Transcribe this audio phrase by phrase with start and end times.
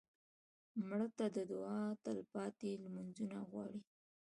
[0.87, 3.79] مړه ته د دعا تلپاتې لمونځونه غواړو